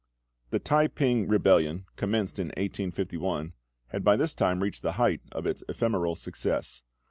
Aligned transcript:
The 0.49 0.57
T'ai 0.59 0.87
p'ing 0.87 1.27
rebellion, 1.27 1.85
commenced 1.95 2.39
in 2.39 2.47
1851, 2.47 3.53
had 3.89 4.03
by 4.03 4.17
this 4.17 4.33
time 4.33 4.63
reached 4.63 4.81
the 4.81 4.93
height 4.93 5.21
of 5.31 5.45
its 5.45 5.63
ephemeral 5.69 6.15
success. 6.15 6.81